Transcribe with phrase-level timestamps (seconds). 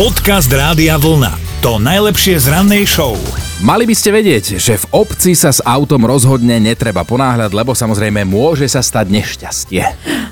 [0.00, 1.60] Podcast Rádia Vlna.
[1.60, 3.20] To najlepšie z rannej show.
[3.60, 8.24] Mali by ste vedieť, že v obci sa s autom rozhodne netreba ponáhľať, lebo samozrejme
[8.24, 9.84] môže sa stať nešťastie.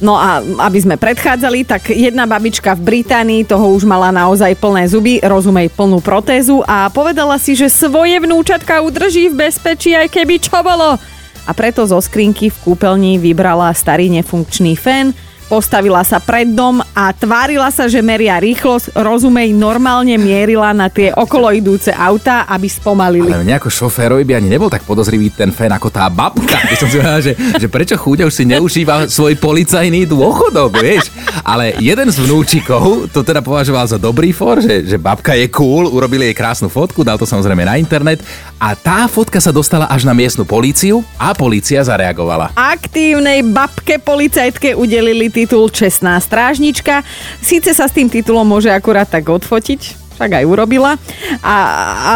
[0.00, 4.88] No a aby sme predchádzali, tak jedna babička v Británii toho už mala naozaj plné
[4.88, 10.40] zuby, rozumej plnú protézu a povedala si, že svoje vnúčatka udrží v bezpečí, aj keby
[10.40, 10.96] čo bolo.
[11.44, 15.12] A preto zo skrinky v kúpeľni vybrala starý nefunkčný fén,
[15.50, 21.10] postavila sa pred dom a tvárila sa, že meria rýchlosť, rozumej, normálne mierila na tie
[21.10, 23.34] okolo idúce auta, aby spomalili.
[23.34, 26.62] Ale nejako šoférovi by ani nebol tak podozrivý ten fén ako tá babka.
[26.78, 31.10] Som si povedal, že, že prečo chúďa už si neužíva svoj policajný dôchodok, vieš.
[31.44, 35.88] Ale jeden z vnúčikov to teda považoval za dobrý for, že, že babka je cool,
[35.88, 38.24] urobili jej krásnu fotku, dal to samozrejme na internet
[38.56, 42.56] a tá fotka sa dostala až na miestnu políciu a polícia zareagovala.
[42.56, 47.04] Aktívnej babke policajtke udelili titul Čestná strážnička.
[47.44, 51.00] Síce sa s tým titulom môže akurát tak odfotiť, však aj urobila.
[51.40, 51.56] A,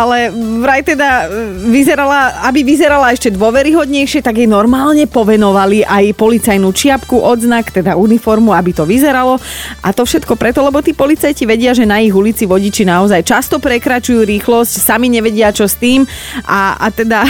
[0.04, 0.28] ale
[0.60, 1.32] vraj teda
[1.72, 8.52] vyzerala, aby vyzerala ešte dôveryhodnejšie, tak jej normálne povenovali aj policajnú čiapku, odznak, teda uniformu,
[8.52, 9.40] aby to vyzeralo.
[9.80, 13.56] A to všetko preto, lebo tí policajti vedia, že na ich ulici vodiči naozaj často
[13.56, 16.04] prekračujú rýchlosť, sami nevedia, čo s tým.
[16.44, 17.24] A, a teda,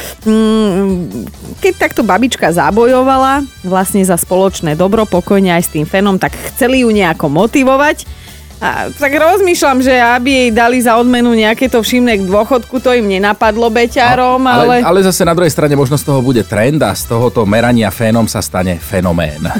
[1.62, 6.80] keď takto babička zabojovala vlastne za spoločné dobro, pokojne aj s tým fenom, tak chceli
[6.80, 8.21] ju nejako motivovať
[8.62, 12.94] a, tak rozmýšľam, že aby jej dali za odmenu nejaké to všimné k dôchodku, to
[12.94, 14.86] im nenapadlo beťarom, ale...
[14.86, 14.86] ale...
[14.86, 18.30] Ale zase na druhej strane možno z toho bude trend a z tohoto merania fénom
[18.30, 19.42] sa stane fenomén.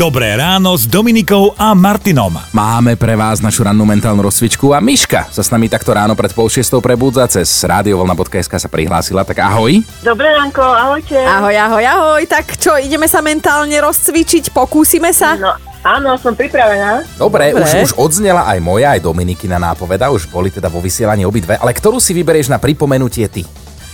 [0.00, 2.32] Dobré ráno s Dominikou a Martinom.
[2.56, 6.32] Máme pre vás našu rannú mentálnu rozcvičku a Miška sa s nami takto ráno pred
[6.32, 9.76] pol šiestou prebudza cez radiovolna.sk sa prihlásila, tak ahoj.
[10.00, 11.20] Dobré ránko, ahojte.
[11.20, 12.22] Ahoj, ahoj, ahoj.
[12.24, 15.36] Tak čo, ideme sa mentálne rozcvičiť, pokúsime sa?
[15.36, 17.04] No, áno, som pripravená.
[17.16, 17.64] Dobre, Dobre.
[17.64, 21.72] Už, už odznela aj moja, aj Dominikina nápoveda, už boli teda vo vysielaní obidve, ale
[21.72, 23.42] ktorú si vyberieš na pripomenutie ty?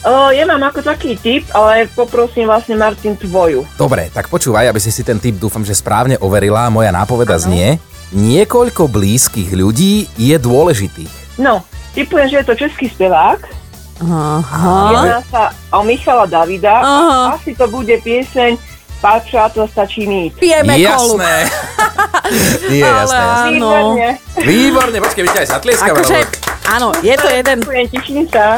[0.06, 3.66] O, ja mám ako taký tip, ale poprosím vlastne Martin tvoju.
[3.74, 6.70] Dobre, tak počúvaj, aby si si ten tip dúfam, že správne overila.
[6.70, 7.82] Moja nápoveda znie,
[8.14, 11.42] niekoľko blízkych ľudí je dôležitých.
[11.42, 13.66] No, typujem, že je to český spevák.
[13.98, 14.76] Aha.
[14.92, 15.42] Jedná sa
[15.72, 16.84] o Michala Davida.
[16.84, 17.34] Aha.
[17.34, 20.34] A asi to bude pieseň Pár přátel stačí mít.
[20.40, 21.20] Pijeme kolu.
[21.20, 21.34] Jasné.
[22.70, 23.46] Nie, Ale jasné, jasné.
[23.54, 23.70] áno.
[23.70, 24.08] Výborne.
[24.36, 25.94] Výborne, počkej, my ťa aj zatlieskame.
[25.94, 26.18] Akože,
[26.66, 27.58] áno, je to jeden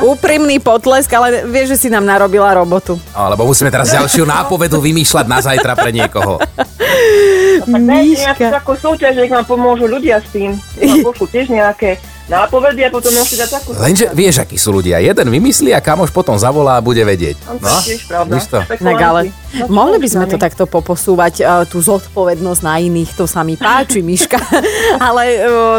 [0.01, 2.97] úprimný potlesk, ale vieš, že si nám narobila robotu.
[3.13, 6.41] Alebo musíme teraz ďalšiu nápovedu vymýšľať na zajtra pre niekoho.
[6.41, 8.25] Tak dajte Miška.
[8.25, 10.57] nejakú takú súťaž, nech vám pomôžu ľudia s tým.
[11.05, 15.01] Pošlu tiež nejaké nápovedy a potom môžete dať takú Lenže vieš, akí sú ľudia.
[15.01, 17.41] Jeden vymyslí a kamoš potom zavolá a bude vedieť.
[17.59, 18.37] No, tiež pravda.
[18.39, 18.61] to?
[18.69, 23.25] Tak ale No, mohli by sme to takto poposúvať, e, tú zodpovednosť na iných, to
[23.25, 24.37] sa mi páči, Miška.
[25.09, 25.39] Ale e,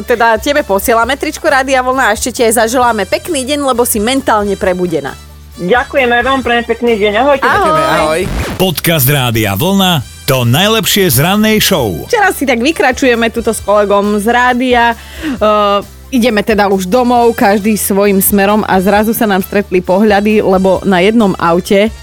[0.09, 4.01] teda tebe posielame tričko Rádia Vlna a ešte ti aj zaželáme pekný deň, lebo si
[4.01, 5.13] mentálne prebudená.
[5.61, 7.13] Ďakujeme vám, pre pekný deň.
[7.21, 7.45] Ahojte.
[7.45, 7.77] Ahoj.
[7.77, 8.21] Ahoj.
[8.57, 10.01] Podcast Rádia Vlna.
[10.25, 12.05] To najlepšie z rannej show.
[12.09, 14.93] Včera si tak vykračujeme tuto s kolegom z rádia.
[15.41, 20.81] Uh, ideme teda už domov, každý svojim smerom a zrazu sa nám stretli pohľady, lebo
[20.85, 21.93] na jednom aute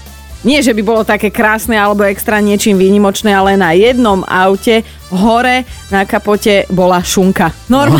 [0.45, 5.63] nie, že by bolo také krásne alebo extra niečím výnimočné, ale na jednom aute hore
[5.87, 7.51] na kapote bola šunka.
[7.71, 7.99] Norm-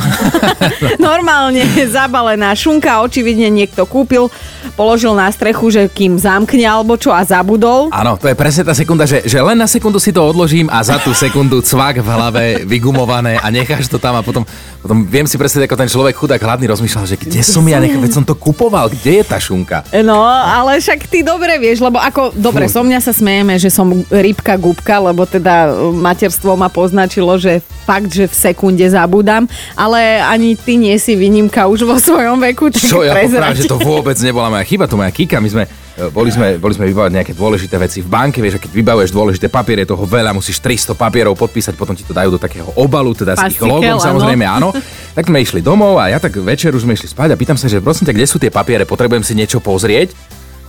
[1.00, 4.28] Normálne zabalená šunka, očividne niekto kúpil,
[4.76, 7.90] položil na strechu, že kým zamkne alebo čo a zabudol.
[7.96, 10.84] Áno, to je presne tá sekunda, že, že len na sekundu si to odložím a
[10.84, 14.44] za tú sekundu cvak v hlave vygumované a necháš to tam a potom,
[14.84, 17.96] potom viem si predstaviť, ako ten človek chudák hladný rozmýšľal, že kde som ja, nech,
[17.96, 19.88] veď som to kupoval, kde je tá šunka?
[20.04, 22.74] No, ale však ty dobre vieš, lebo ako, dobre, Fuj.
[22.76, 27.62] so mňa sa smejeme, že som rybka gubka, lebo teda e, materstvo ma poznačilo, že
[27.86, 29.46] fakt, že v sekunde zabudám,
[29.78, 33.78] ale ani ty nie si výnimka už vo svojom veku, Čo ja popravím, že to
[33.78, 35.38] vôbec nebola moja chyba, to moja kika.
[35.38, 38.64] My sme, e, boli sme, boli sme vybavať nejaké dôležité veci v banke, vieš, a
[38.66, 42.42] keď vybavuješ dôležité papiere, toho veľa, musíš 300 papierov podpísať, potom ti to dajú do
[42.42, 44.02] takého obalu, teda s ich Pastikel, logom, áno.
[44.02, 44.74] samozrejme, áno.
[45.18, 47.66] Tak sme išli domov a ja tak večer už sme išli spať a pýtam sa,
[47.66, 50.14] že prosím ťa, kde sú tie papiere, potrebujem si niečo pozrieť.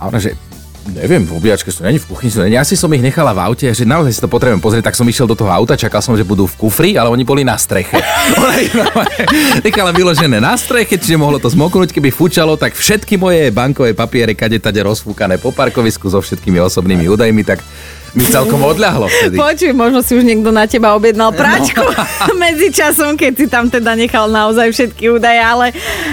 [0.01, 0.33] A ona, že
[0.87, 2.55] neviem, v obliačke sú není, v kuchyni sú není.
[2.55, 5.03] Ja si som ich nechala v aute, že naozaj si to potrebujem pozrieť, tak som
[5.03, 7.99] išiel do toho auta, čakal som, že budú v kufri, ale oni boli na streche.
[8.39, 8.73] Ona ich
[9.65, 14.33] nechala vyložené na streche, čiže mohlo to zmoknúť, keby fučalo, tak všetky moje bankové papiere
[14.33, 17.59] kade tade rozfúkané po parkovisku so všetkými osobnými údajmi, tak
[18.17, 19.35] mi celkom odľahlo vtedy.
[19.37, 21.81] Počuj, možno si už niekto na teba objednal práčku
[22.43, 25.65] medzi časom, keď si tam teda nechal naozaj všetky údaje, ale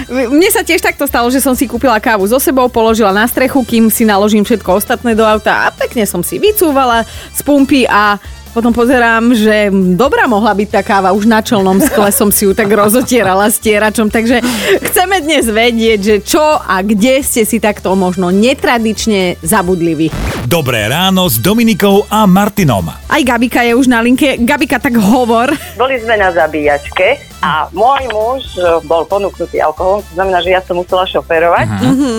[0.09, 3.65] mne sa tiež takto stalo, že som si kúpila kávu so sebou, položila na strechu,
[3.65, 7.03] kým si naložím všetko ostatné do auta a pekne som si vycúvala
[7.33, 8.21] z pumpy a
[8.57, 12.57] potom pozerám, že dobrá mohla byť tá káva, už na čelnom skle som si ju
[12.57, 14.41] tak rozotierala stieračom, takže
[14.81, 20.07] chceme dnes vedieť, že čo a kde ste si takto možno netradične zabudli vy.
[20.47, 22.87] Dobré ráno s Dominikou a Martinom.
[22.87, 24.39] Aj Gabika je už na linke.
[24.39, 25.51] Gabika, tak hovor.
[25.75, 30.63] Boli sme na zabíjačke a môj muž e, bol ponúknutý alkoholom, to znamená, že ja
[30.63, 31.67] som musela šoferovať.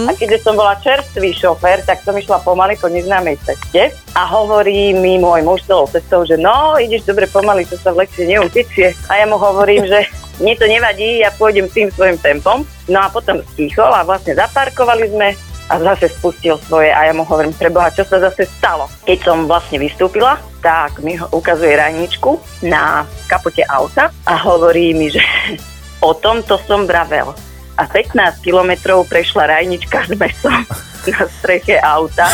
[0.04, 4.92] A keďže som bola čerstvý šofér, tak som išla pomaly po neznámej ceste a hovorí
[4.92, 8.92] mi môj muž celou cestou, že no, ideš dobre pomaly, to sa v lekcie neutečie.
[9.08, 10.04] A ja mu hovorím, že
[10.36, 12.60] mne to nevadí, ja pôjdem tým svojim tempom.
[12.92, 17.22] No a potom stichol a vlastne zaparkovali sme a zase spustil svoje a ja mu
[17.22, 18.88] hovorím, preboha, čo sa zase stalo?
[19.04, 25.20] Keď som vlastne vystúpila, tak mi ukazuje rajničku na kapote auta a hovorí mi, že
[26.00, 27.36] o tomto som vravel.
[27.74, 28.10] A 15
[28.40, 30.66] kilometrov prešla rajnička s mesom
[31.12, 32.26] na streche auta.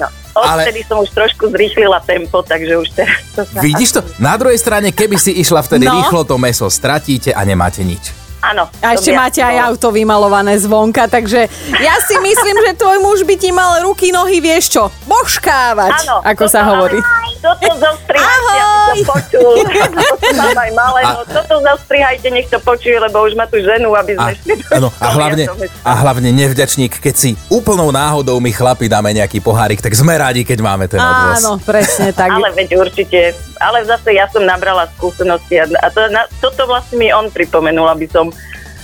[0.00, 3.44] No, Ale- odtedy som už trošku zrýchlila tempo, takže už teraz to.
[3.60, 4.00] Vidíš to?
[4.16, 5.94] Na druhej strane, keby si išla vtedy No.
[5.94, 8.21] rýchlo, to meso stratíte a nemáte nič.
[8.52, 8.68] Áno.
[8.78, 9.66] A ešte máte aj bolo.
[9.66, 14.38] auto vymalované zvonka, takže ja si myslím, že tvoj muž by ti mal ruky, nohy,
[14.38, 16.98] vieš čo, božkávať, Áno, ako sa ale- hovorí.
[17.42, 19.52] Toto zostrihajte, aby to počul.
[20.38, 24.14] Mám aj malé, no toto zostrihajte, nech to počuje, lebo už má tu ženu, aby
[24.14, 25.44] A, sme šli do áno, a, hlavne,
[25.82, 30.46] a hlavne nevďačník, keď si úplnou náhodou my chlapi dáme nejaký pohárik, tak sme radi,
[30.46, 31.42] keď máme ten odvoz.
[31.42, 32.30] Áno, presne tak.
[32.30, 33.34] Ale veď určite.
[33.58, 37.90] Ale zase ja som nabrala skúsenosti a, a to, na, toto vlastne mi on pripomenul,
[37.90, 38.30] aby som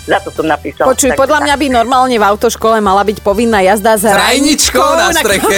[0.09, 0.89] za to som napísala.
[0.89, 1.45] Počuj, Takže podľa tak.
[1.45, 5.57] mňa by normálne v autoškole mala byť povinná jazda s S rajničkou na streche.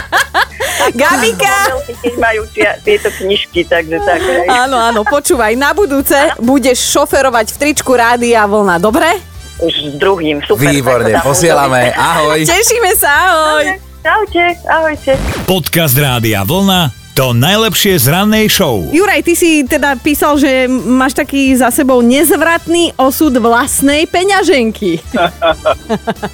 [1.00, 1.79] Gabika!
[2.00, 4.20] Keď majú tia, tieto knižky, takže tak.
[4.24, 4.48] hej.
[4.48, 9.20] Áno, áno, počúvaj, na budúce budeš šoferovať v tričku Rádia Vlna, dobre?
[9.60, 10.72] Už s druhým, super.
[10.72, 11.92] Výborne, posielame.
[11.92, 12.40] Ahoj.
[12.48, 13.64] Tešíme sa, ahoj!
[13.68, 13.88] urobiť.
[14.00, 15.12] Čaute, ahojte.
[15.44, 18.86] Podcast Rádia Vlna to najlepšie z rannej show.
[18.88, 25.00] Juraj, ty si teda písal, že máš taký za sebou nezvratný osud vlastnej peňaženky.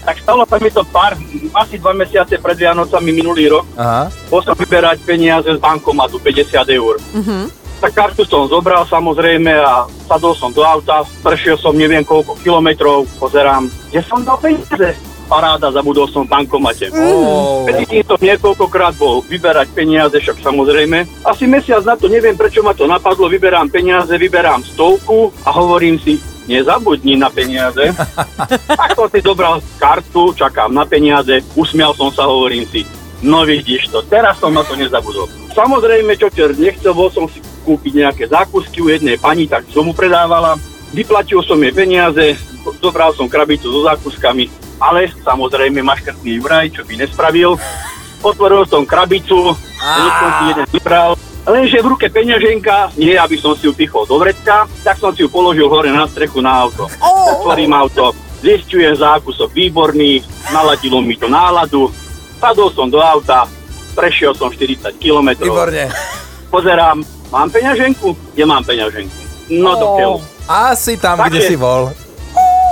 [0.07, 1.19] Tak stalo sa mi to pár,
[1.59, 3.67] asi dva mesiace pred Vianocami minulý rok.
[3.75, 4.07] Aha.
[4.31, 6.95] Bol som vyberať peniaze z bankomatu, 50 eur.
[7.17, 7.51] Mhm.
[7.77, 13.05] Tak kartu som zobral samozrejme a sadol som do auta, prešiel som neviem koľko kilometrov,
[13.21, 14.97] pozerám, kde som dal peniaze.
[15.27, 16.89] Paráda, zabudol som v bankomate.
[17.67, 21.27] Medzi tým som niekoľkokrát bol vyberať peniaze, však samozrejme.
[21.27, 25.99] Asi mesiac na to, neviem prečo ma to napadlo, vyberám peniaze, vyberám stovku a hovorím
[25.99, 27.91] si, nezabudni na peniaze.
[28.81, 32.87] tak som si dobral kartu, čakám na peniaze, usmial som sa, hovorím si,
[33.27, 35.27] no vidíš to, teraz som na to nezabudol.
[35.53, 39.83] Samozrejme, čo čer nechcel, bol som si kúpiť nejaké zákusky u jednej pani, tak som
[39.83, 40.55] mu predávala.
[40.95, 42.39] Vyplatil som jej peniaze,
[42.79, 44.47] zobral som krabicu so zákuskami,
[44.81, 47.57] ale samozrejme maškrtný Juraj, čo by nespravil.
[48.25, 51.15] Otvoril som krabicu, som si jeden vybral,
[51.47, 55.23] lenže v ruke peňaženka, nie aby som si ju pichol do vrecka, tak som si
[55.23, 56.91] ju položil hore na strechu na auto.
[57.39, 61.93] Otvorím auto, zistujem zákusok výborný, naladilo mi to náladu,
[62.41, 63.47] sadol som do auta,
[63.95, 65.87] prešiel som 40 km, Výborne.
[66.51, 68.17] pozerám, mám peňaženku?
[68.35, 69.17] Kde mám peňaženku?
[69.55, 70.19] No do keľu.
[70.47, 71.91] Asi tam, Takže- kde si bol.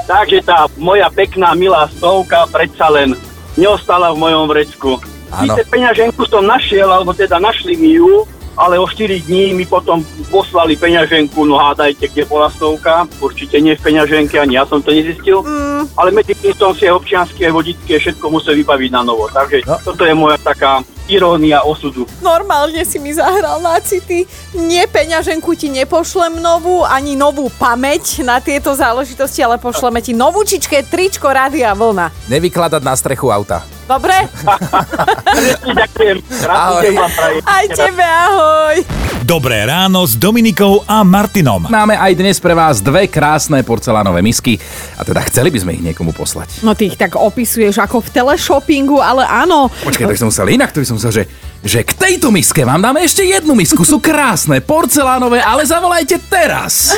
[0.04, 3.16] Takže tá moja pekná, milá stovka predsa len
[3.56, 4.90] neostala v mojom vrecku.
[5.32, 5.40] Áno.
[5.48, 10.04] Síce peňaženku som našiel, alebo teda našli mi ju, ale o 4 dní mi potom
[10.30, 14.94] poslali peňaženku, no hádajte, kde bola stovka, určite nie v peňaženke, ani ja som to
[14.94, 15.90] nezistil, mm.
[15.98, 19.74] ale medzi tým som si aj vodičské, všetko musel vybaviť na novo, takže no.
[19.82, 22.08] toto je moja taká irónia osudu.
[22.24, 24.24] Normálne si mi zahral na city.
[24.56, 30.88] Nie peňaženku ti nepošlem novú, ani novú pamäť na tieto záležitosti, ale pošleme ti novúčičké
[30.88, 32.30] tričko Rádia Vlna.
[32.30, 33.62] Nevykladať na strechu auta.
[33.84, 34.16] Dobre?
[35.76, 36.18] Ďakujem,
[36.48, 37.36] Ahoj.
[37.44, 38.76] Aj tebe ahoj.
[39.24, 41.72] Dobré ráno s Dominikou a Martinom.
[41.72, 44.60] Máme aj dnes pre vás dve krásne porcelánové misky
[45.00, 46.60] a teda chceli by sme ich niekomu poslať.
[46.60, 49.72] No ty ich tak opisuješ ako v teleshoppingu, ale áno.
[49.72, 51.24] Počkaj, tak som musel inak, to by som musel, že,
[51.64, 53.82] že k tejto miske vám dáme ešte jednu misku.
[53.82, 56.92] Sú krásne, porcelánové, ale zavolajte teraz.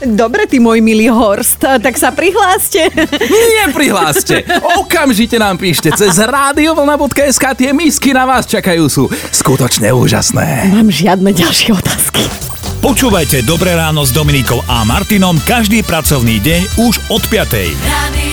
[0.00, 2.88] Dobre, ty môj milý Horst, tak sa prihláste.
[3.66, 4.46] Neprihláste.
[4.78, 10.70] Okamžite nám píšte cez radiovlna.sk tie misky na vás čakajú sú skutočne úžasné.
[10.70, 12.24] Mám žiadne ďalšie otázky.
[12.82, 17.78] Počúvajte Dobré ráno s Dominikou a Martinom každý pracovný deň už od 5.
[17.78, 18.31] Radio